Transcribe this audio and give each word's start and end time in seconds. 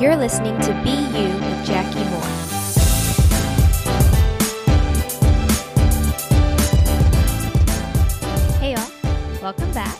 You're 0.00 0.14
listening 0.14 0.56
to 0.60 0.72
Be 0.84 0.90
You 0.90 1.26
with 1.26 1.66
Jackie 1.66 2.04
Moore. 2.10 2.22
Hey, 8.60 8.74
y'all. 8.74 9.42
Welcome 9.42 9.72
back. 9.72 9.98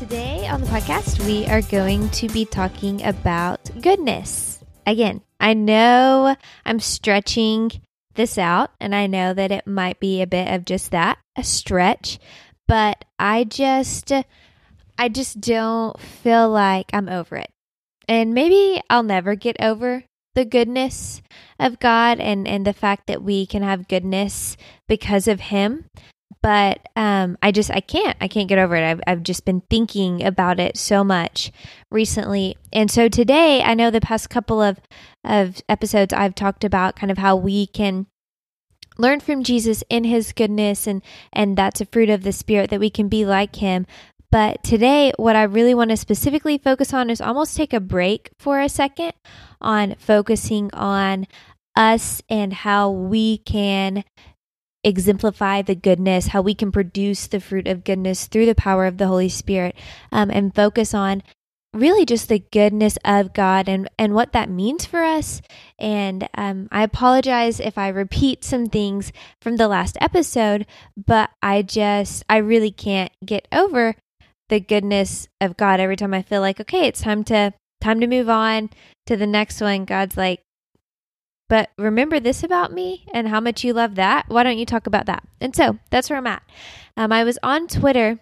Today 0.00 0.48
on 0.48 0.60
the 0.60 0.66
podcast, 0.66 1.24
we 1.24 1.46
are 1.46 1.62
going 1.62 2.10
to 2.10 2.26
be 2.26 2.44
talking 2.44 3.04
about 3.04 3.70
goodness. 3.80 4.64
Again, 4.84 5.20
I 5.38 5.54
know 5.54 6.34
I'm 6.66 6.80
stretching 6.80 7.70
this 8.14 8.36
out, 8.36 8.72
and 8.80 8.96
I 8.96 9.06
know 9.06 9.32
that 9.32 9.52
it 9.52 9.64
might 9.64 10.00
be 10.00 10.22
a 10.22 10.26
bit 10.26 10.52
of 10.52 10.64
just 10.64 10.90
that 10.90 11.18
a 11.36 11.44
stretch, 11.44 12.18
but 12.66 13.04
I 13.20 13.44
just. 13.44 14.10
I 14.96 15.08
just 15.08 15.40
don't 15.40 15.98
feel 16.00 16.48
like 16.50 16.86
I'm 16.92 17.08
over 17.08 17.36
it. 17.36 17.50
And 18.08 18.34
maybe 18.34 18.82
I'll 18.90 19.02
never 19.02 19.34
get 19.34 19.56
over 19.60 20.04
the 20.34 20.44
goodness 20.44 21.22
of 21.58 21.78
God 21.78 22.20
and, 22.20 22.46
and 22.46 22.66
the 22.66 22.72
fact 22.72 23.06
that 23.06 23.22
we 23.22 23.46
can 23.46 23.62
have 23.62 23.88
goodness 23.88 24.56
because 24.88 25.28
of 25.28 25.40
Him. 25.40 25.86
But 26.42 26.80
um, 26.94 27.38
I 27.40 27.52
just, 27.52 27.70
I 27.70 27.80
can't, 27.80 28.18
I 28.20 28.28
can't 28.28 28.48
get 28.48 28.58
over 28.58 28.76
it. 28.76 28.84
I've, 28.84 29.00
I've 29.06 29.22
just 29.22 29.46
been 29.46 29.62
thinking 29.70 30.22
about 30.22 30.60
it 30.60 30.76
so 30.76 31.02
much 31.02 31.50
recently. 31.90 32.56
And 32.70 32.90
so 32.90 33.08
today, 33.08 33.62
I 33.62 33.72
know 33.72 33.90
the 33.90 34.00
past 34.00 34.28
couple 34.28 34.60
of, 34.60 34.78
of 35.24 35.62
episodes, 35.70 36.12
I've 36.12 36.34
talked 36.34 36.64
about 36.64 36.96
kind 36.96 37.10
of 37.10 37.16
how 37.16 37.36
we 37.36 37.66
can 37.66 38.06
learn 38.98 39.20
from 39.20 39.42
Jesus 39.42 39.82
in 39.88 40.04
his 40.04 40.32
goodness 40.32 40.86
and 40.86 41.02
and 41.32 41.56
that's 41.56 41.80
a 41.80 41.86
fruit 41.86 42.08
of 42.08 42.22
the 42.22 42.32
spirit 42.32 42.70
that 42.70 42.80
we 42.80 42.90
can 42.90 43.08
be 43.08 43.24
like 43.24 43.56
him 43.56 43.86
but 44.34 44.64
today, 44.64 45.12
what 45.16 45.36
I 45.36 45.44
really 45.44 45.74
want 45.74 45.90
to 45.90 45.96
specifically 45.96 46.58
focus 46.58 46.92
on 46.92 47.08
is 47.08 47.20
almost 47.20 47.56
take 47.56 47.72
a 47.72 47.78
break 47.78 48.32
for 48.36 48.58
a 48.58 48.68
second 48.68 49.12
on 49.60 49.94
focusing 49.94 50.74
on 50.74 51.28
us 51.76 52.20
and 52.28 52.52
how 52.52 52.90
we 52.90 53.38
can 53.38 54.02
exemplify 54.82 55.62
the 55.62 55.76
goodness, 55.76 56.26
how 56.26 56.42
we 56.42 56.52
can 56.52 56.72
produce 56.72 57.28
the 57.28 57.38
fruit 57.38 57.68
of 57.68 57.84
goodness 57.84 58.26
through 58.26 58.46
the 58.46 58.56
power 58.56 58.86
of 58.86 58.98
the 58.98 59.06
Holy 59.06 59.28
Spirit, 59.28 59.76
um, 60.10 60.32
and 60.32 60.52
focus 60.52 60.94
on 60.94 61.22
really 61.72 62.04
just 62.04 62.28
the 62.28 62.40
goodness 62.40 62.98
of 63.04 63.34
God 63.34 63.68
and, 63.68 63.88
and 64.00 64.14
what 64.14 64.32
that 64.32 64.50
means 64.50 64.84
for 64.84 65.04
us. 65.04 65.42
And 65.78 66.28
um, 66.36 66.66
I 66.72 66.82
apologize 66.82 67.60
if 67.60 67.78
I 67.78 67.86
repeat 67.86 68.42
some 68.42 68.66
things 68.66 69.12
from 69.40 69.58
the 69.58 69.68
last 69.68 69.96
episode, 70.00 70.66
but 70.96 71.30
I 71.40 71.62
just, 71.62 72.24
I 72.28 72.38
really 72.38 72.72
can't 72.72 73.12
get 73.24 73.46
over 73.52 73.94
the 74.54 74.60
goodness 74.60 75.26
of 75.40 75.56
God 75.56 75.80
every 75.80 75.96
time 75.96 76.14
I 76.14 76.22
feel 76.22 76.40
like, 76.40 76.60
okay, 76.60 76.86
it's 76.86 77.00
time 77.00 77.24
to 77.24 77.52
time 77.80 77.98
to 77.98 78.06
move 78.06 78.28
on 78.28 78.70
to 79.04 79.16
the 79.16 79.26
next 79.26 79.60
one. 79.60 79.84
God's 79.84 80.16
like, 80.16 80.42
but 81.48 81.70
remember 81.76 82.20
this 82.20 82.44
about 82.44 82.72
me 82.72 83.04
and 83.12 83.26
how 83.26 83.40
much 83.40 83.64
you 83.64 83.72
love 83.72 83.96
that. 83.96 84.26
Why 84.28 84.44
don't 84.44 84.56
you 84.56 84.64
talk 84.64 84.86
about 84.86 85.06
that? 85.06 85.24
And 85.40 85.56
so 85.56 85.80
that's 85.90 86.08
where 86.08 86.18
I'm 86.18 86.28
at. 86.28 86.44
Um, 86.96 87.10
I 87.10 87.24
was 87.24 87.36
on 87.42 87.66
Twitter 87.66 88.20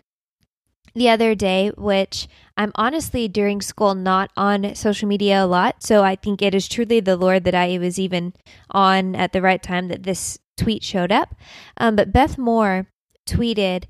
the 0.94 1.10
other 1.10 1.34
day, 1.34 1.70
which 1.76 2.28
I'm 2.56 2.72
honestly 2.76 3.28
during 3.28 3.60
school 3.60 3.94
not 3.94 4.30
on 4.34 4.74
social 4.74 5.08
media 5.08 5.44
a 5.44 5.46
lot. 5.46 5.82
So 5.82 6.02
I 6.02 6.16
think 6.16 6.40
it 6.40 6.54
is 6.54 6.66
truly 6.66 7.00
the 7.00 7.16
Lord 7.16 7.44
that 7.44 7.54
I 7.54 7.76
was 7.76 7.98
even 7.98 8.32
on 8.70 9.14
at 9.14 9.34
the 9.34 9.42
right 9.42 9.62
time 9.62 9.88
that 9.88 10.04
this 10.04 10.38
tweet 10.56 10.82
showed 10.82 11.12
up. 11.12 11.34
Um, 11.76 11.94
but 11.94 12.10
Beth 12.10 12.38
Moore 12.38 12.86
tweeted 13.28 13.84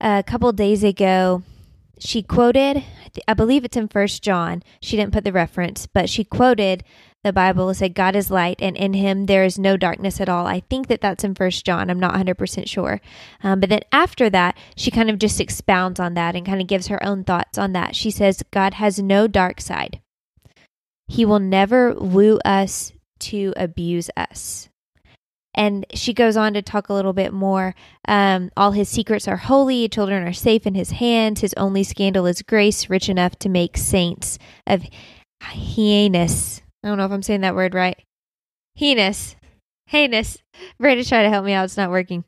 a 0.00 0.24
couple 0.26 0.50
days 0.52 0.82
ago 0.82 1.42
she 2.04 2.22
quoted 2.22 2.82
i 3.28 3.34
believe 3.34 3.64
it's 3.64 3.76
in 3.76 3.88
first 3.88 4.22
john 4.22 4.62
she 4.80 4.96
didn't 4.96 5.12
put 5.12 5.24
the 5.24 5.32
reference 5.32 5.86
but 5.86 6.08
she 6.08 6.24
quoted 6.24 6.82
the 7.24 7.32
bible 7.32 7.72
said 7.72 7.94
god 7.94 8.16
is 8.16 8.30
light 8.30 8.60
and 8.60 8.76
in 8.76 8.94
him 8.94 9.26
there 9.26 9.44
is 9.44 9.58
no 9.58 9.76
darkness 9.76 10.20
at 10.20 10.28
all. 10.28 10.46
I 10.46 10.60
think 10.60 10.88
that 10.88 11.00
that's 11.00 11.22
in 11.22 11.34
first 11.34 11.64
john. 11.64 11.88
I'm 11.88 12.00
not 12.00 12.14
100% 12.14 12.68
sure. 12.68 13.00
Um, 13.42 13.60
but 13.60 13.68
then 13.68 13.82
after 13.92 14.28
that 14.30 14.58
she 14.76 14.90
kind 14.90 15.08
of 15.08 15.18
just 15.18 15.40
expounds 15.40 16.00
on 16.00 16.14
that 16.14 16.34
and 16.34 16.44
kind 16.44 16.60
of 16.60 16.66
gives 16.66 16.88
her 16.88 17.02
own 17.04 17.22
thoughts 17.22 17.58
on 17.58 17.72
that. 17.74 17.94
She 17.94 18.10
says 18.10 18.42
god 18.50 18.74
has 18.74 18.98
no 18.98 19.28
dark 19.28 19.60
side. 19.60 20.00
He 21.06 21.24
will 21.24 21.38
never 21.38 21.94
woo 21.94 22.38
us 22.44 22.92
to 23.20 23.52
abuse 23.56 24.10
us 24.16 24.68
and 25.54 25.84
she 25.92 26.12
goes 26.14 26.36
on 26.36 26.54
to 26.54 26.62
talk 26.62 26.88
a 26.88 26.94
little 26.94 27.12
bit 27.12 27.32
more. 27.32 27.74
Um, 28.08 28.50
all 28.56 28.72
his 28.72 28.88
secrets 28.88 29.28
are 29.28 29.36
holy, 29.36 29.88
children 29.88 30.26
are 30.26 30.32
safe 30.32 30.66
in 30.66 30.74
his 30.74 30.92
hands. 30.92 31.40
His 31.40 31.54
only 31.56 31.84
scandal 31.84 32.26
is 32.26 32.42
grace, 32.42 32.88
rich 32.88 33.08
enough 33.08 33.38
to 33.40 33.48
make 33.48 33.76
saints 33.76 34.38
of 34.66 34.84
heinous. 35.42 36.62
I 36.82 36.88
don't 36.88 36.98
know 36.98 37.04
if 37.04 37.12
I'm 37.12 37.22
saying 37.22 37.42
that 37.42 37.54
word 37.54 37.74
right. 37.74 38.00
Heinous. 38.74 39.36
Heinous. 39.88 40.38
Brandon's 40.80 41.08
trying 41.08 41.24
to 41.24 41.30
help 41.30 41.44
me 41.44 41.52
out. 41.52 41.64
It's 41.64 41.76
not 41.76 41.90
working. 41.90 42.24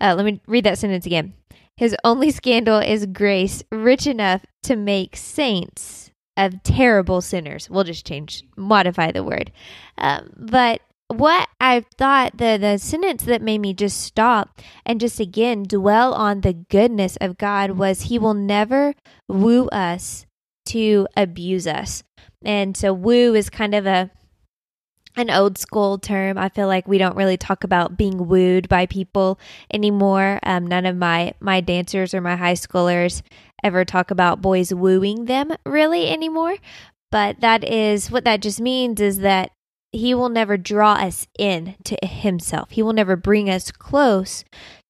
Uh, 0.00 0.14
let 0.16 0.24
me 0.24 0.40
read 0.46 0.64
that 0.64 0.78
sentence 0.78 1.06
again. 1.06 1.34
His 1.76 1.94
only 2.02 2.32
scandal 2.32 2.78
is 2.78 3.06
grace, 3.06 3.62
rich 3.70 4.06
enough 4.06 4.44
to 4.64 4.74
make 4.74 5.16
saints 5.16 6.10
of 6.36 6.62
terrible 6.64 7.20
sinners. 7.20 7.70
We'll 7.70 7.84
just 7.84 8.06
change, 8.06 8.42
modify 8.56 9.12
the 9.12 9.22
word. 9.22 9.52
Um, 9.96 10.30
but 10.36 10.80
what 11.08 11.48
I 11.60 11.84
thought 11.96 12.36
the 12.36 12.58
the 12.60 12.78
sentence 12.78 13.24
that 13.24 13.42
made 13.42 13.60
me 13.60 13.72
just 13.72 14.00
stop 14.00 14.60
and 14.84 15.00
just 15.00 15.18
again 15.18 15.62
dwell 15.62 16.12
on 16.12 16.42
the 16.42 16.52
goodness 16.52 17.16
of 17.20 17.38
God 17.38 17.72
was 17.72 18.02
he 18.02 18.18
will 18.18 18.34
never 18.34 18.94
woo 19.26 19.68
us 19.68 20.26
to 20.66 21.08
abuse 21.16 21.66
us. 21.66 22.04
And 22.44 22.76
so 22.76 22.92
woo 22.92 23.34
is 23.34 23.48
kind 23.50 23.74
of 23.74 23.86
a 23.86 24.10
an 25.16 25.30
old 25.30 25.58
school 25.58 25.98
term. 25.98 26.38
I 26.38 26.48
feel 26.48 26.68
like 26.68 26.86
we 26.86 26.98
don't 26.98 27.16
really 27.16 27.36
talk 27.36 27.64
about 27.64 27.96
being 27.96 28.28
wooed 28.28 28.68
by 28.68 28.86
people 28.86 29.40
anymore. 29.72 30.38
Um, 30.42 30.66
none 30.66 30.86
of 30.86 30.96
my 30.96 31.32
my 31.40 31.60
dancers 31.60 32.14
or 32.14 32.20
my 32.20 32.36
high 32.36 32.52
schoolers 32.52 33.22
ever 33.64 33.84
talk 33.84 34.10
about 34.10 34.42
boys 34.42 34.72
wooing 34.72 35.24
them 35.24 35.50
really 35.64 36.08
anymore. 36.08 36.56
But 37.10 37.40
that 37.40 37.64
is 37.64 38.10
what 38.10 38.24
that 38.24 38.42
just 38.42 38.60
means 38.60 39.00
is 39.00 39.20
that 39.20 39.50
he 39.92 40.14
will 40.14 40.28
never 40.28 40.56
draw 40.56 40.94
us 40.94 41.26
in 41.38 41.76
to 41.84 41.96
himself. 42.02 42.70
He 42.70 42.82
will 42.82 42.92
never 42.92 43.16
bring 43.16 43.48
us 43.48 43.70
close 43.70 44.44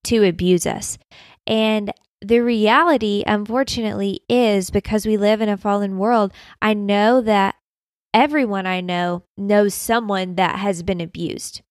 to 0.04 0.24
abuse 0.24 0.66
us. 0.66 0.98
And 1.46 1.92
the 2.20 2.40
reality, 2.40 3.22
unfortunately, 3.26 4.20
is 4.28 4.70
because 4.70 5.06
we 5.06 5.16
live 5.16 5.40
in 5.40 5.48
a 5.48 5.56
fallen 5.56 5.98
world, 5.98 6.32
I 6.60 6.74
know 6.74 7.20
that 7.20 7.54
everyone 8.12 8.66
I 8.66 8.80
know 8.80 9.22
knows 9.36 9.74
someone 9.74 10.34
that 10.34 10.56
has 10.56 10.82
been 10.82 11.00
abused. 11.00 11.62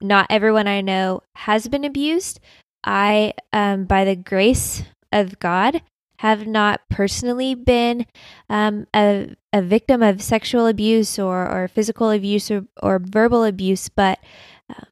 Not 0.00 0.26
everyone 0.28 0.66
I 0.66 0.80
know 0.80 1.22
has 1.36 1.68
been 1.68 1.84
abused. 1.84 2.40
I, 2.84 3.34
um, 3.52 3.84
by 3.84 4.04
the 4.04 4.16
grace 4.16 4.82
of 5.12 5.38
God, 5.38 5.82
have 6.28 6.46
not 6.46 6.80
personally 6.90 7.54
been 7.54 8.06
um, 8.48 8.86
a, 8.94 9.34
a 9.52 9.62
victim 9.62 10.02
of 10.02 10.22
sexual 10.22 10.66
abuse 10.66 11.18
or, 11.18 11.48
or 11.48 11.68
physical 11.68 12.10
abuse 12.10 12.50
or, 12.50 12.66
or 12.82 12.98
verbal 12.98 13.44
abuse, 13.44 13.88
but 13.88 14.18
uh, 14.70 14.84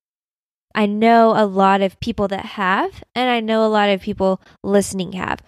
I 0.75 0.87
know 0.87 1.35
a 1.37 1.47
lot 1.47 1.81
of 1.81 2.01
people 2.01 2.29
that 2.29 2.45
have, 2.45 3.05
and 3.15 3.31
I 3.31 3.41
know 3.41 3.65
a 3.65 3.69
lot 3.69 3.91
of 3.91 4.01
people 4.01 4.41
listening 4.63 5.13
have. 5.13 5.41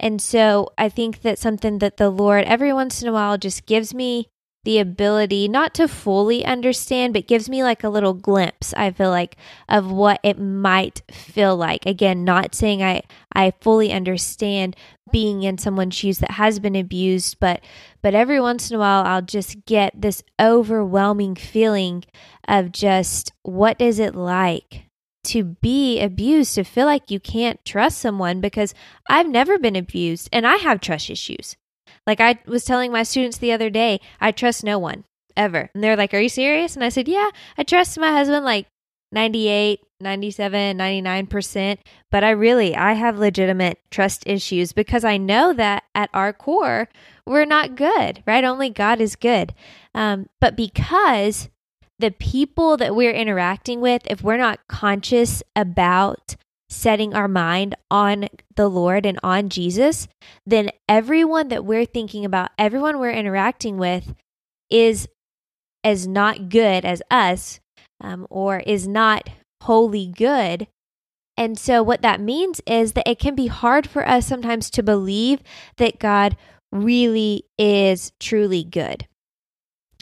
And 0.00 0.20
so 0.20 0.72
I 0.76 0.88
think 0.88 1.22
that 1.22 1.38
something 1.38 1.78
that 1.78 1.96
the 1.96 2.10
Lord 2.10 2.44
every 2.44 2.72
once 2.72 3.02
in 3.02 3.08
a 3.08 3.12
while 3.12 3.38
just 3.38 3.66
gives 3.66 3.94
me 3.94 4.28
the 4.64 4.78
ability 4.78 5.48
not 5.48 5.74
to 5.74 5.88
fully 5.88 6.44
understand, 6.44 7.12
but 7.12 7.26
gives 7.26 7.48
me 7.48 7.64
like 7.64 7.82
a 7.82 7.88
little 7.88 8.14
glimpse, 8.14 8.72
I 8.74 8.92
feel 8.92 9.10
like, 9.10 9.36
of 9.68 9.90
what 9.90 10.20
it 10.22 10.38
might 10.38 11.02
feel 11.10 11.56
like. 11.56 11.84
Again, 11.84 12.24
not 12.24 12.54
saying 12.54 12.82
I, 12.82 13.02
I 13.34 13.52
fully 13.60 13.92
understand 13.92 14.76
being 15.12 15.42
in 15.42 15.58
someone's 15.58 15.94
shoes 15.94 16.18
that 16.18 16.32
has 16.32 16.58
been 16.58 16.76
abused, 16.76 17.38
but 17.38 17.62
but 18.02 18.14
every 18.14 18.40
once 18.40 18.70
in 18.70 18.76
a 18.76 18.80
while 18.80 19.04
I'll 19.04 19.22
just 19.22 19.64
get 19.66 20.00
this 20.00 20.22
overwhelming 20.40 21.36
feeling 21.36 22.04
of 22.48 22.72
just 22.72 23.32
what 23.42 23.80
is 23.80 23.98
it 23.98 24.14
like 24.14 24.86
to 25.24 25.44
be 25.44 26.00
abused, 26.00 26.54
to 26.56 26.64
feel 26.64 26.86
like 26.86 27.10
you 27.10 27.20
can't 27.20 27.64
trust 27.64 27.98
someone 27.98 28.40
because 28.40 28.74
I've 29.08 29.28
never 29.28 29.58
been 29.58 29.76
abused 29.76 30.28
and 30.32 30.46
I 30.46 30.56
have 30.56 30.80
trust 30.80 31.10
issues. 31.10 31.56
Like 32.06 32.20
I 32.20 32.38
was 32.46 32.64
telling 32.64 32.90
my 32.90 33.04
students 33.04 33.38
the 33.38 33.52
other 33.52 33.70
day, 33.70 34.00
I 34.20 34.32
trust 34.32 34.64
no 34.64 34.78
one 34.78 35.04
ever. 35.36 35.70
And 35.74 35.82
they're 35.82 35.96
like, 35.96 36.14
Are 36.14 36.20
you 36.20 36.28
serious? 36.28 36.74
And 36.74 36.84
I 36.84 36.88
said, 36.88 37.08
Yeah, 37.08 37.30
I 37.56 37.62
trust 37.62 37.98
my 37.98 38.10
husband 38.10 38.44
like 38.44 38.66
98, 39.12 39.80
97, 40.02 40.76
99%. 40.76 41.78
But 42.10 42.24
I 42.24 42.30
really, 42.30 42.76
I 42.76 42.92
have 42.92 43.18
legitimate 43.18 43.78
trust 43.90 44.24
issues 44.26 44.72
because 44.72 45.04
I 45.04 45.16
know 45.16 45.52
that 45.52 45.84
at 45.94 46.10
our 46.12 46.32
core, 46.32 46.88
we're 47.26 47.44
not 47.44 47.76
good, 47.76 48.22
right? 48.26 48.44
Only 48.44 48.70
God 48.70 49.00
is 49.00 49.16
good. 49.16 49.54
Um, 49.94 50.26
but 50.40 50.56
because 50.56 51.48
the 51.98 52.10
people 52.10 52.76
that 52.76 52.94
we're 52.94 53.12
interacting 53.12 53.80
with, 53.80 54.02
if 54.06 54.22
we're 54.22 54.36
not 54.36 54.66
conscious 54.68 55.42
about 55.54 56.36
setting 56.68 57.14
our 57.14 57.28
mind 57.28 57.76
on 57.90 58.28
the 58.56 58.68
Lord 58.68 59.06
and 59.06 59.20
on 59.22 59.48
Jesus, 59.48 60.08
then 60.46 60.70
everyone 60.88 61.48
that 61.48 61.64
we're 61.64 61.84
thinking 61.84 62.24
about, 62.24 62.50
everyone 62.58 62.98
we're 62.98 63.10
interacting 63.10 63.76
with 63.76 64.14
is 64.70 65.06
as 65.84 66.06
not 66.06 66.48
good 66.48 66.84
as 66.84 67.02
us 67.10 67.60
um, 68.00 68.26
or 68.30 68.60
is 68.60 68.88
not 68.88 69.28
wholly 69.64 70.06
good. 70.06 70.68
And 71.36 71.58
so, 71.58 71.82
what 71.82 72.02
that 72.02 72.20
means 72.20 72.60
is 72.66 72.92
that 72.92 73.08
it 73.08 73.18
can 73.18 73.34
be 73.34 73.46
hard 73.46 73.88
for 73.88 74.06
us 74.06 74.26
sometimes 74.26 74.70
to 74.70 74.82
believe 74.82 75.40
that 75.78 75.98
God 75.98 76.36
really 76.70 77.44
is 77.58 78.12
truly 78.20 78.64
good. 78.64 79.06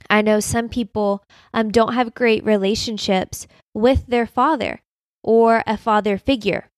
I 0.09 0.23
know 0.23 0.41
some 0.41 0.69
people 0.69 1.23
um, 1.55 1.71
don't 1.71 1.95
have 1.95 2.15
great 2.15 2.45
relationships 2.45 3.47
with 3.75 4.07
their 4.07 4.27
father 4.27 4.81
or 5.23 5.63
a 5.67 5.77
father 5.77 6.19
figure. 6.19 6.69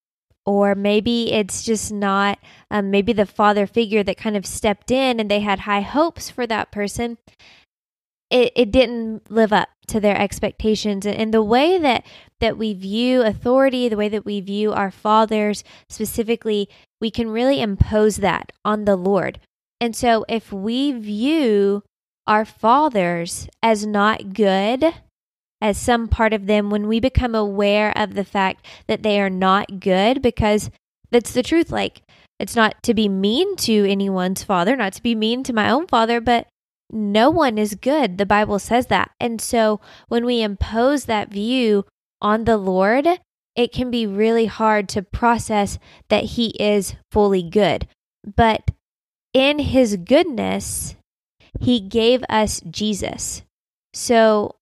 Or 0.45 0.75
maybe 0.75 1.33
it's 1.33 1.63
just 1.63 1.93
not, 1.93 2.39
um, 2.71 2.91
maybe 2.91 3.13
the 3.13 3.27
father 3.27 3.67
figure 3.67 4.03
that 4.03 4.17
kind 4.17 4.37
of 4.37 4.45
stepped 4.45 4.91
in 4.91 5.21
and 5.21 5.31
they 5.31 5.41
had 5.41 5.61
high 5.61 5.83
hopes 5.83 6.31
for 6.31 6.47
that 6.49 6.73
person. 6.73 7.17
It, 8.29 8.53
it 8.57 8.71
didn't 8.73 9.31
live 9.31 9.53
up 9.53 9.69
to 9.89 10.01
their 10.01 10.19
expectations. 10.19 11.07
And 11.07 11.33
the 11.33 11.43
way 11.43 11.79
that, 11.79 12.05
that 12.43 12.59
we 12.59 12.75
view 12.75 13.23
authority, 13.23 13.89
the 13.89 13.97
way 13.97 14.11
that 14.11 14.27
we 14.27 14.41
view 14.41 14.73
our 14.73 14.91
fathers 14.91 15.65
specifically, 15.89 16.69
we 17.01 17.11
can 17.11 17.31
really 17.31 17.63
impose 17.63 18.17
that 18.17 18.53
on 18.65 18.85
the 18.85 18.97
Lord. 18.97 19.39
And 19.81 19.97
so 19.97 20.27
if 20.29 20.53
we 20.53 20.93
view 20.93 21.83
our 22.27 22.45
fathers 22.45 23.49
as 23.63 23.87
not 23.87 24.35
good, 24.35 24.85
as 25.61 25.79
some 25.79 26.09
part 26.09 26.33
of 26.33 26.47
them, 26.47 26.71
when 26.71 26.89
we 26.89 27.01
become 27.01 27.35
aware 27.35 27.97
of 27.97 28.15
the 28.15 28.25
fact 28.25 28.67
that 28.89 29.03
they 29.03 29.21
are 29.21 29.31
not 29.31 29.81
good, 29.81 30.21
because 30.21 30.71
that's 31.13 31.33
the 31.33 31.43
truth. 31.43 31.71
Like, 31.71 32.03
it's 32.41 32.57
not 32.57 32.83
to 32.83 32.95
be 32.95 33.09
mean 33.09 33.55
to 33.57 33.89
anyone's 33.89 34.43
father, 34.43 34.75
not 34.75 34.95
to 34.95 35.03
be 35.03 35.15
mean 35.15 35.45
to 35.45 35.53
my 35.53 35.71
own 35.71 35.87
father, 35.87 36.21
but 36.21 36.49
no 36.91 37.31
one 37.31 37.59
is 37.59 37.77
good. 37.77 38.19
The 38.19 38.27
Bible 38.27 38.59
says 38.59 38.87
that. 38.89 39.13
And 39.21 39.41
so 39.41 39.81
when 40.09 40.27
we 40.27 40.43
impose 40.43 41.05
that 41.05 41.31
view 41.31 41.85
on 42.23 42.45
the 42.45 42.57
Lord, 42.57 43.07
it 43.55 43.73
can 43.73 43.91
be 43.91 44.07
really 44.07 44.47
hard 44.47 44.89
to 44.91 45.03
process 45.03 45.79
that 46.09 46.25
He 46.25 46.57
is 46.59 46.95
fully 47.11 47.43
good. 47.43 47.87
But 48.25 48.71
in 49.35 49.59
His 49.59 49.97
goodness, 49.97 50.97
He 51.61 51.81
gave 51.81 52.25
us 52.31 52.63
Jesus. 52.71 53.43
So 53.93 54.57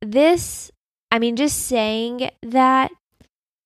this, 0.00 0.70
I 1.10 1.18
mean, 1.18 1.34
just 1.34 1.66
saying 1.66 2.30
that, 2.42 2.92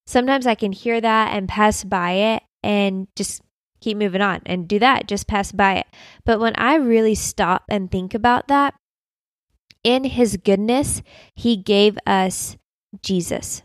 sometimes 0.06 0.46
I 0.46 0.54
can 0.54 0.72
hear 0.72 0.98
that 1.00 1.34
and 1.34 1.46
pass 1.46 1.84
by 1.84 2.12
it 2.12 2.42
and 2.62 3.08
just 3.14 3.42
keep 3.80 3.96
moving 3.96 4.22
on 4.22 4.40
and 4.46 4.66
do 4.66 4.78
that, 4.78 5.06
just 5.06 5.26
pass 5.26 5.52
by 5.52 5.74
it. 5.74 5.86
But 6.24 6.40
when 6.40 6.54
I 6.56 6.76
really 6.76 7.14
stop 7.14 7.64
and 7.68 7.90
think 7.90 8.14
about 8.14 8.48
that, 8.48 8.74
in 9.84 10.04
his 10.04 10.36
goodness, 10.38 11.02
he 11.34 11.56
gave 11.56 11.98
us 12.06 12.56
Jesus, 13.02 13.62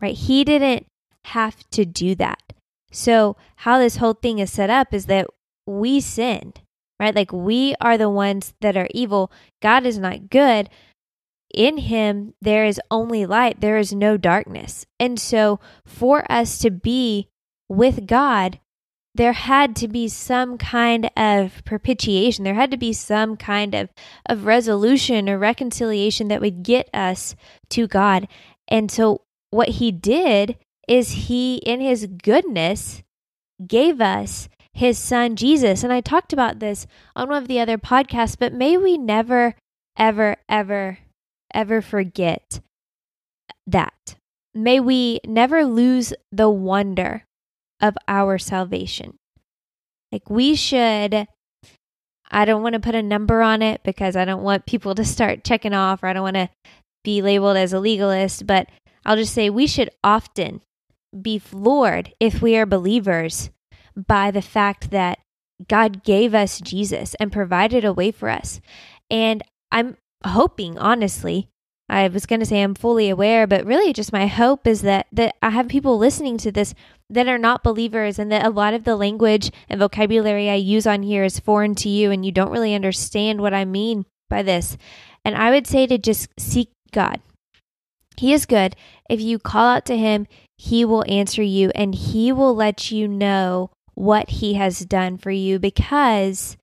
right? 0.00 0.14
He 0.14 0.44
didn't 0.44 0.86
have 1.26 1.68
to 1.70 1.84
do 1.84 2.14
that. 2.16 2.52
So, 2.90 3.36
how 3.56 3.78
this 3.78 3.96
whole 3.96 4.14
thing 4.14 4.38
is 4.38 4.52
set 4.52 4.70
up 4.70 4.92
is 4.92 5.06
that 5.06 5.26
we 5.66 6.00
sinned, 6.00 6.60
right? 7.00 7.14
Like 7.14 7.32
we 7.32 7.74
are 7.80 7.96
the 7.96 8.10
ones 8.10 8.54
that 8.60 8.76
are 8.76 8.88
evil. 8.92 9.32
God 9.62 9.86
is 9.86 9.98
not 9.98 10.28
good 10.28 10.68
in 11.52 11.78
him 11.78 12.34
there 12.40 12.64
is 12.64 12.80
only 12.90 13.26
light, 13.26 13.60
there 13.60 13.78
is 13.78 13.92
no 13.92 14.16
darkness. 14.16 14.86
And 14.98 15.20
so, 15.20 15.60
for 15.84 16.30
us 16.30 16.58
to 16.60 16.70
be 16.70 17.28
with 17.68 18.06
God, 18.06 18.58
there 19.14 19.32
had 19.32 19.76
to 19.76 19.88
be 19.88 20.08
some 20.08 20.56
kind 20.58 21.10
of 21.16 21.62
propitiation. 21.64 22.44
There 22.44 22.54
had 22.54 22.70
to 22.70 22.76
be 22.76 22.92
some 22.92 23.36
kind 23.36 23.74
of, 23.74 23.90
of 24.26 24.46
resolution 24.46 25.28
or 25.28 25.38
reconciliation 25.38 26.28
that 26.28 26.40
would 26.40 26.62
get 26.62 26.88
us 26.94 27.36
to 27.70 27.86
God. 27.86 28.26
And 28.68 28.90
so, 28.90 29.22
what 29.50 29.68
he 29.68 29.92
did 29.92 30.56
is 30.88 31.10
he, 31.10 31.56
in 31.56 31.80
his 31.80 32.06
goodness, 32.06 33.02
gave 33.66 34.00
us 34.00 34.48
his 34.72 34.98
son 34.98 35.36
Jesus. 35.36 35.84
And 35.84 35.92
I 35.92 36.00
talked 36.00 36.32
about 36.32 36.58
this 36.58 36.86
on 37.14 37.28
one 37.28 37.42
of 37.42 37.48
the 37.48 37.60
other 37.60 37.76
podcasts, 37.76 38.36
but 38.38 38.54
may 38.54 38.78
we 38.78 38.96
never, 38.96 39.54
ever, 39.98 40.36
ever 40.48 40.98
ever 41.52 41.80
forget 41.80 42.60
that. 43.66 44.16
May 44.54 44.80
we 44.80 45.20
never 45.26 45.64
lose 45.64 46.12
the 46.30 46.50
wonder 46.50 47.24
of 47.82 47.96
our 48.08 48.38
salvation. 48.38 49.16
Like 50.10 50.30
we 50.30 50.54
should, 50.54 51.26
I 52.30 52.44
don't 52.44 52.62
want 52.62 52.74
to 52.74 52.80
put 52.80 52.94
a 52.94 53.02
number 53.02 53.42
on 53.42 53.60
it 53.60 53.82
because 53.82 54.16
I 54.16 54.24
don't 54.24 54.42
want 54.42 54.66
people 54.66 54.94
to 54.94 55.04
start 55.04 55.44
checking 55.44 55.74
off 55.74 56.02
or 56.02 56.06
I 56.06 56.12
don't 56.12 56.22
want 56.22 56.36
to 56.36 56.50
be 57.04 57.20
labeled 57.20 57.56
as 57.56 57.72
a 57.72 57.80
legalist, 57.80 58.46
but 58.46 58.68
I'll 59.04 59.16
just 59.16 59.34
say 59.34 59.50
we 59.50 59.66
should 59.66 59.90
often 60.04 60.62
be 61.20 61.38
floored 61.38 62.12
if 62.20 62.40
we 62.40 62.56
are 62.56 62.66
believers 62.66 63.50
by 63.96 64.30
the 64.30 64.42
fact 64.42 64.90
that 64.90 65.18
God 65.68 66.04
gave 66.04 66.34
us 66.34 66.60
Jesus 66.60 67.14
and 67.16 67.32
provided 67.32 67.84
a 67.84 67.92
way 67.92 68.10
for 68.10 68.28
us. 68.28 68.60
And 69.10 69.42
I'm 69.70 69.96
hoping, 70.24 70.78
honestly, 70.78 71.48
I 71.92 72.08
was 72.08 72.24
going 72.24 72.40
to 72.40 72.46
say 72.46 72.62
I'm 72.62 72.74
fully 72.74 73.10
aware, 73.10 73.46
but 73.46 73.66
really 73.66 73.92
just 73.92 74.14
my 74.14 74.26
hope 74.26 74.66
is 74.66 74.80
that 74.80 75.06
that 75.12 75.36
I 75.42 75.50
have 75.50 75.68
people 75.68 75.98
listening 75.98 76.38
to 76.38 76.50
this 76.50 76.74
that 77.10 77.28
are 77.28 77.38
not 77.38 77.62
believers 77.62 78.18
and 78.18 78.32
that 78.32 78.46
a 78.46 78.50
lot 78.50 78.72
of 78.72 78.84
the 78.84 78.96
language 78.96 79.50
and 79.68 79.78
vocabulary 79.78 80.48
I 80.48 80.54
use 80.54 80.86
on 80.86 81.02
here 81.02 81.22
is 81.22 81.38
foreign 81.38 81.74
to 81.76 81.90
you 81.90 82.10
and 82.10 82.24
you 82.24 82.32
don't 82.32 82.50
really 82.50 82.74
understand 82.74 83.42
what 83.42 83.52
I 83.52 83.66
mean 83.66 84.06
by 84.30 84.42
this. 84.42 84.78
And 85.22 85.36
I 85.36 85.50
would 85.50 85.66
say 85.66 85.86
to 85.86 85.98
just 85.98 86.28
seek 86.38 86.70
God. 86.92 87.20
He 88.16 88.32
is 88.32 88.46
good. 88.46 88.74
If 89.10 89.20
you 89.20 89.38
call 89.38 89.66
out 89.66 89.84
to 89.86 89.96
him, 89.96 90.26
he 90.56 90.86
will 90.86 91.04
answer 91.08 91.42
you 91.42 91.70
and 91.74 91.94
he 91.94 92.32
will 92.32 92.54
let 92.54 92.90
you 92.90 93.06
know 93.06 93.70
what 93.94 94.30
he 94.30 94.54
has 94.54 94.80
done 94.80 95.18
for 95.18 95.30
you 95.30 95.58
because 95.58 96.56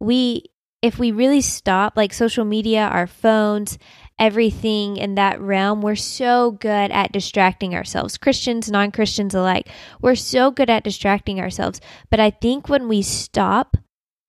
we 0.00 0.46
if 0.82 0.98
we 0.98 1.12
really 1.12 1.40
stop, 1.40 1.96
like 1.96 2.12
social 2.12 2.44
media, 2.44 2.88
our 2.88 3.06
phones, 3.06 3.78
everything 4.18 4.96
in 4.96 5.14
that 5.16 5.40
realm, 5.40 5.82
we're 5.82 5.94
so 5.96 6.52
good 6.52 6.90
at 6.90 7.12
distracting 7.12 7.74
ourselves. 7.74 8.18
Christians, 8.18 8.70
non 8.70 8.90
Christians 8.90 9.34
alike, 9.34 9.68
we're 10.00 10.14
so 10.14 10.50
good 10.50 10.70
at 10.70 10.84
distracting 10.84 11.40
ourselves. 11.40 11.80
But 12.10 12.20
I 12.20 12.30
think 12.30 12.68
when 12.68 12.88
we 12.88 13.02
stop 13.02 13.76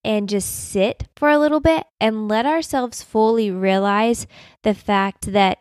and 0.03 0.27
just 0.27 0.71
sit 0.71 1.07
for 1.15 1.29
a 1.29 1.39
little 1.39 1.59
bit 1.59 1.85
and 1.99 2.27
let 2.27 2.45
ourselves 2.45 3.01
fully 3.01 3.51
realize 3.51 4.27
the 4.63 4.73
fact 4.73 5.31
that 5.31 5.59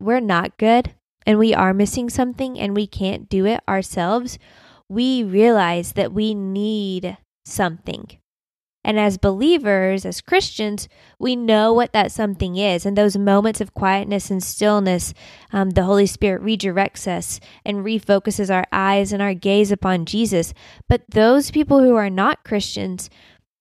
we're 0.00 0.20
not 0.20 0.58
good 0.58 0.94
and 1.26 1.38
we 1.38 1.54
are 1.54 1.74
missing 1.74 2.08
something 2.08 2.58
and 2.58 2.74
we 2.74 2.86
can't 2.86 3.28
do 3.28 3.46
it 3.46 3.60
ourselves, 3.68 4.38
we 4.88 5.22
realize 5.22 5.92
that 5.92 6.12
we 6.12 6.34
need 6.34 7.16
something. 7.44 8.06
And 8.84 8.98
as 8.98 9.16
believers, 9.16 10.04
as 10.04 10.20
Christians, 10.20 10.88
we 11.18 11.36
know 11.36 11.72
what 11.72 11.92
that 11.92 12.10
something 12.10 12.56
is. 12.56 12.84
And 12.84 12.96
those 12.96 13.16
moments 13.16 13.60
of 13.60 13.74
quietness 13.74 14.30
and 14.30 14.42
stillness, 14.42 15.14
um, 15.52 15.70
the 15.70 15.84
Holy 15.84 16.06
Spirit 16.06 16.42
redirects 16.42 17.06
us 17.06 17.38
and 17.64 17.84
refocuses 17.84 18.52
our 18.52 18.64
eyes 18.72 19.12
and 19.12 19.22
our 19.22 19.34
gaze 19.34 19.70
upon 19.70 20.04
Jesus. 20.04 20.52
But 20.88 21.02
those 21.08 21.50
people 21.50 21.80
who 21.80 21.94
are 21.94 22.10
not 22.10 22.44
Christians, 22.44 23.08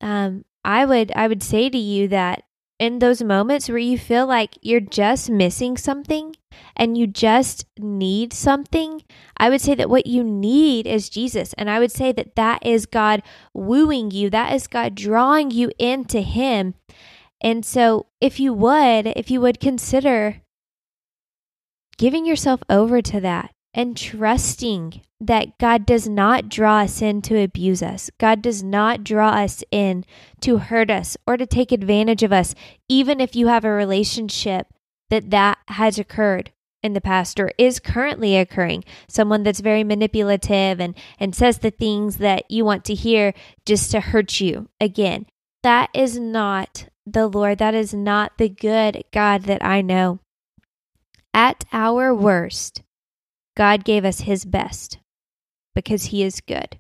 um, 0.02 0.44
I 0.64 0.86
would 0.86 1.12
I 1.16 1.28
would 1.28 1.44
say 1.44 1.70
to 1.70 1.78
you 1.78 2.08
that 2.10 2.44
in 2.80 3.00
those 3.00 3.22
moments 3.22 3.70
where 3.70 3.78
you 3.78 3.98
feel 3.98 4.26
like 4.26 4.58
you're 4.62 4.80
just 4.80 5.30
missing 5.30 5.78
something 5.78 6.36
and 6.76 6.98
you 6.98 7.08
just 7.08 7.66
need 7.78 8.34
something, 8.34 9.04
I 9.38 9.50
would 9.50 9.62
say 9.62 9.76
that 9.76 9.90
what 9.90 10.08
you 10.08 10.24
need 10.24 10.88
is 10.88 11.10
Jesus. 11.10 11.54
And 11.54 11.70
I 11.70 11.80
would 11.80 11.92
say 11.92 12.12
that 12.12 12.36
that 12.36 12.66
is 12.66 12.86
God 12.86 13.24
wooing 13.54 14.12
you, 14.12 14.30
that 14.30 14.54
is 14.54 14.68
God 14.68 14.96
drawing 14.96 15.52
you 15.52 15.72
into 15.78 16.22
Him. 16.22 16.76
And 17.42 17.66
so, 17.66 18.08
if 18.20 18.40
you 18.40 18.54
would, 18.54 19.08
if 19.08 19.32
you 19.32 19.42
would 19.42 19.60
consider 19.60 20.42
giving 21.98 22.26
yourself 22.26 22.62
over 22.70 23.02
to 23.02 23.20
that 23.22 23.54
and 23.74 23.96
trusting 23.96 25.02
that 25.20 25.58
God 25.60 25.86
does 25.86 26.10
not 26.10 26.50
draw 26.50 26.80
us 26.80 27.02
in 27.02 27.22
to 27.24 27.40
abuse 27.40 27.84
us. 27.84 28.10
God 28.20 28.42
does 28.42 28.64
not 28.64 29.04
draw 29.04 29.30
us 29.30 29.64
in 29.72 30.04
to 30.42 30.58
hurt 30.58 30.90
us 30.90 31.16
or 31.28 31.38
to 31.38 31.46
take 31.46 31.72
advantage 31.72 32.24
of 32.24 32.34
us, 32.34 32.56
even 32.90 33.22
if 33.22 33.36
you 33.36 33.48
have 33.48 33.64
a 33.64 33.70
relationship 33.70 34.68
that 35.10 35.30
that 35.30 35.60
has 35.68 36.00
occurred 36.00 36.52
in 36.84 36.94
the 36.94 37.02
past 37.02 37.40
or 37.40 37.52
is 37.58 37.80
currently 37.80 38.38
occurring. 38.38 38.84
Someone 39.08 39.44
that's 39.44 39.60
very 39.60 39.84
manipulative 39.84 40.80
and, 40.80 40.96
and 41.20 41.36
says 41.36 41.60
the 41.60 41.72
things 41.72 42.18
that 42.18 42.50
you 42.50 42.66
want 42.66 42.86
to 42.86 42.96
hear 42.96 43.34
just 43.66 43.92
to 43.92 44.00
hurt 44.00 44.40
you. 44.40 44.70
Again, 44.80 45.26
that 45.64 45.90
is 45.94 46.18
not 46.20 46.88
the 47.06 47.28
Lord. 47.28 47.60
That 47.60 47.76
is 47.76 47.94
not 47.94 48.38
the 48.38 48.50
good 48.50 49.04
God 49.12 49.44
that 49.44 49.64
I 49.64 49.82
know. 49.82 50.20
At 51.34 51.64
our 51.72 52.14
worst, 52.14 52.82
God 53.56 53.86
gave 53.86 54.04
us 54.06 54.22
his 54.22 54.44
best 54.44 54.98
because 55.74 56.06
he 56.06 56.24
is 56.24 56.42
good. 56.42 56.80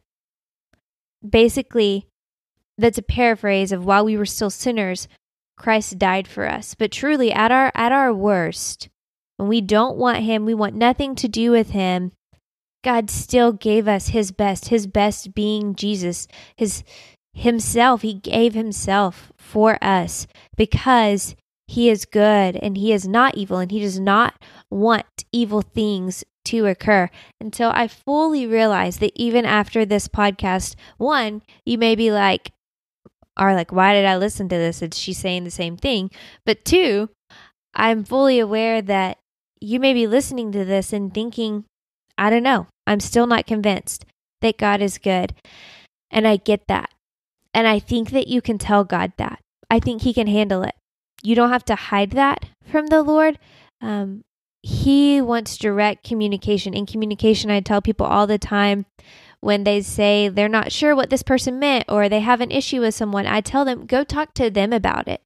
Basically, 1.27 2.08
that's 2.77 2.98
a 2.98 3.03
paraphrase 3.03 3.72
of 3.72 3.86
while 3.86 4.03
we 4.03 4.17
were 4.17 4.25
still 4.25 4.50
sinners, 4.50 5.08
Christ 5.58 6.00
died 6.00 6.27
for 6.27 6.50
us. 6.50 6.74
But 6.75 6.91
truly 6.91 7.31
at 7.31 7.51
our 7.51 7.72
at 7.75 7.91
our 7.91 8.13
worst, 8.13 8.89
when 9.41 9.50
we 9.50 9.60
don't 9.60 9.98
want 9.98 10.19
him, 10.19 10.45
we 10.45 10.53
want 10.53 10.75
nothing 10.75 11.15
to 11.15 11.27
do 11.27 11.50
with 11.50 11.71
him, 11.71 12.12
God 12.83 13.10
still 13.10 13.51
gave 13.51 13.88
us 13.88 14.10
his 14.10 14.31
best, 14.31 14.67
his 14.67 14.86
best 14.86 15.33
being 15.33 15.74
Jesus, 15.74 16.27
his 16.55 16.83
himself. 17.33 18.03
He 18.03 18.13
gave 18.13 18.53
himself 18.53 19.31
for 19.39 19.83
us 19.83 20.27
because 20.55 21.36
he 21.67 21.89
is 21.89 22.05
good 22.05 22.55
and 22.55 22.77
he 22.77 22.93
is 22.93 23.07
not 23.07 23.36
evil 23.36 23.57
and 23.57 23.71
he 23.71 23.79
does 23.79 24.00
not 24.00 24.36
want 24.69 25.07
evil 25.31 25.63
things 25.63 26.24
to 26.45 26.67
occur 26.67 27.10
until 27.39 27.71
I 27.74 27.88
fully 27.88 28.45
realize 28.45 29.00
that 29.00 29.13
even 29.15 29.43
after 29.43 29.86
this 29.86 30.07
podcast, 30.07 30.75
one, 30.98 31.41
you 31.65 31.79
may 31.79 31.95
be 31.95 32.12
like, 32.12 32.51
are 33.38 33.55
like, 33.55 33.71
why 33.71 33.95
did 33.95 34.05
I 34.05 34.17
listen 34.17 34.50
to 34.50 34.55
this? 34.55 34.83
Is 34.83 35.00
she 35.00 35.13
saying 35.13 35.45
the 35.45 35.50
same 35.50 35.77
thing? 35.77 36.12
But 36.45 36.63
two, 36.63 37.10
I'm 37.74 38.03
fully 38.03 38.38
aware 38.38 38.83
that 38.83 39.17
you 39.62 39.80
may 39.80 39.94
be 39.94 40.08
listening 40.08 40.51
to 40.51 40.65
this 40.65 40.91
and 40.91 41.13
thinking, 41.13 41.65
I 42.18 42.30
don't 42.30 42.44
know, 42.44 42.68
I'm 42.86 43.00
still 43.00 43.27
not 43.27 43.48
convinced 43.48 44.06
that 44.41 44.58
God 44.58 44.82
is 44.82 44.98
good. 44.98 45.34
And 46.10 46.27
I 46.27 46.36
get 46.36 46.68
that. 46.68 46.89
And 47.53 47.68
I 47.68 47.80
think 47.80 48.10
that 48.12 48.27
you 48.27 48.41
can 48.41 48.58
tell 48.58 48.84
God 48.84 49.13
that. 49.18 49.39
I 49.70 49.80
think 49.80 50.01
He 50.01 50.13
can 50.13 50.27
handle 50.27 50.63
it. 50.63 50.75
You 51.24 51.36
don't 51.36 51.51
have 51.51 51.65
to 51.65 51.75
hide 51.75 52.12
that 52.12 52.46
from 52.65 52.88
the 52.88 53.03
Lord. 53.03 53.38
Um, 53.82 54.24
he 54.63 55.22
wants 55.22 55.58
direct 55.58 56.03
communication. 56.03 56.74
In 56.74 56.86
communication, 56.86 57.50
I 57.50 57.62
tell 57.62 57.82
people 57.82 58.06
all 58.06 58.27
the 58.27 58.38
time 58.38 58.86
when 59.39 59.63
they 59.63 59.82
say 59.82 60.30
they're 60.30 60.48
not 60.48 60.72
sure 60.72 60.96
what 60.96 61.10
this 61.10 61.24
person 61.24 61.58
meant 61.58 61.86
or 61.89 62.08
they 62.08 62.20
have 62.20 62.41
an 62.41 62.51
issue 62.51 62.82
with 62.82 62.94
someone, 62.94 63.25
I 63.25 63.41
tell 63.41 63.65
them, 63.65 63.88
go 63.88 64.03
talk 64.03 64.36
to 64.36 64.51
them 64.51 64.72
about 64.72 65.08
it. 65.08 65.22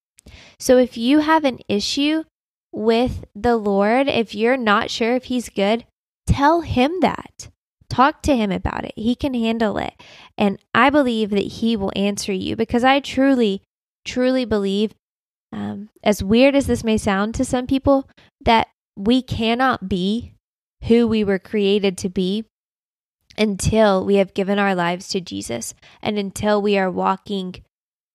So 0.58 0.78
if 0.78 0.98
you 0.98 1.20
have 1.20 1.44
an 1.44 1.60
issue 1.68 2.24
with 2.76 3.24
the 3.34 3.56
Lord, 3.56 4.08
if 4.08 4.36
you're 4.36 4.58
not 4.58 4.92
sure 4.92 5.16
if 5.16 5.26
He's 5.26 5.50
good, 5.50 5.86
tell 6.28 6.62
Him 6.62 7.00
that. 7.02 7.50
Talk 7.90 8.22
to 8.24 8.36
Him 8.36 8.52
about 8.52 8.84
it. 8.84 8.94
He 8.96 9.16
can 9.16 9.34
handle 9.34 9.78
it. 9.78 9.94
And 10.38 10.60
I 10.74 10.90
believe 10.90 11.30
that 11.30 11.40
He 11.40 11.78
will 11.78 11.94
answer 11.96 12.34
you 12.34 12.56
because 12.56 12.84
I 12.84 13.00
truly, 13.00 13.62
truly 14.04 14.44
believe, 14.44 14.94
um, 15.54 15.90
as 16.04 16.24
weird 16.24 16.56
as 16.56 16.68
this 16.68 16.84
may 16.84 16.98
sound 16.98 17.34
to 17.36 17.46
some 17.46 17.66
people, 17.66 18.10
that 18.44 18.68
we 18.98 19.22
cannot 19.22 19.88
be 19.88 20.34
who 20.88 21.08
we 21.08 21.24
were 21.24 21.40
created 21.40 21.98
to 22.00 22.10
be 22.10 22.44
until 23.38 24.06
we 24.06 24.16
have 24.16 24.34
given 24.34 24.60
our 24.60 24.76
lives 24.76 25.08
to 25.10 25.22
Jesus 25.22 25.74
and 26.02 26.18
until 26.18 26.62
we 26.62 26.78
are 26.78 26.92
walking 26.92 27.56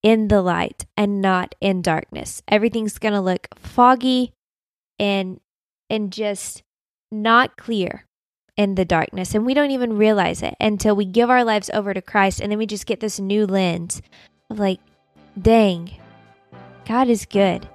in 0.02 0.28
the 0.28 0.42
light 0.42 0.86
and 0.96 1.20
not 1.20 1.54
in 1.60 1.82
darkness. 1.82 2.42
Everything's 2.48 2.98
going 2.98 3.14
to 3.14 3.20
look 3.20 3.48
foggy 3.54 4.32
and 5.00 5.40
and 5.88 6.12
just 6.12 6.62
not 7.10 7.56
clear 7.56 8.06
in 8.56 8.76
the 8.76 8.84
darkness 8.84 9.34
and 9.34 9.44
we 9.44 9.54
don't 9.54 9.70
even 9.70 9.96
realize 9.96 10.42
it 10.42 10.54
until 10.60 10.94
we 10.94 11.04
give 11.04 11.30
our 11.30 11.42
lives 11.42 11.70
over 11.72 11.92
to 11.92 12.02
Christ 12.02 12.40
and 12.40 12.52
then 12.52 12.58
we 12.58 12.66
just 12.66 12.86
get 12.86 13.00
this 13.00 13.18
new 13.18 13.46
lens 13.46 14.02
of 14.50 14.58
like 14.58 14.80
dang 15.40 15.90
God 16.86 17.08
is 17.08 17.24
good 17.26 17.68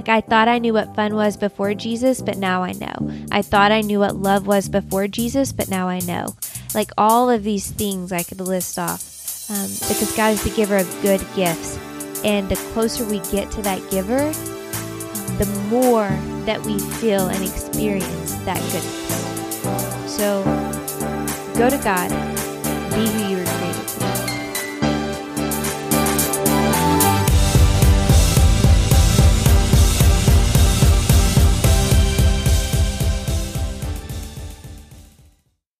like, 0.00 0.08
I 0.08 0.22
thought 0.22 0.48
I 0.48 0.58
knew 0.58 0.72
what 0.72 0.96
fun 0.96 1.14
was 1.14 1.36
before 1.36 1.74
Jesus, 1.74 2.22
but 2.22 2.38
now 2.38 2.62
I 2.62 2.72
know. 2.72 3.26
I 3.30 3.42
thought 3.42 3.70
I 3.70 3.82
knew 3.82 3.98
what 3.98 4.16
love 4.16 4.46
was 4.46 4.66
before 4.66 5.06
Jesus, 5.08 5.52
but 5.52 5.68
now 5.68 5.88
I 5.88 5.98
know. 6.00 6.36
Like, 6.74 6.90
all 6.96 7.28
of 7.28 7.42
these 7.42 7.70
things 7.70 8.10
I 8.10 8.22
could 8.22 8.40
list 8.40 8.78
off 8.78 9.50
um, 9.50 9.66
because 9.66 10.16
God 10.16 10.32
is 10.32 10.42
the 10.42 10.56
giver 10.56 10.78
of 10.78 11.02
good 11.02 11.20
gifts. 11.36 11.78
And 12.24 12.48
the 12.48 12.56
closer 12.72 13.04
we 13.04 13.18
get 13.30 13.50
to 13.50 13.60
that 13.62 13.90
giver, 13.90 14.32
the 15.40 15.46
more 15.70 16.10
that 16.44 16.60
we 16.66 16.78
feel 16.78 17.28
and 17.28 17.42
experience 17.42 18.34
that 18.44 18.58
goodness. 18.72 20.12
So, 20.14 20.44
go 21.56 21.70
to 21.70 21.78
God, 21.78 22.10
be 22.90 23.08
who 23.08 23.30
you 23.30 23.38
are 23.42 23.69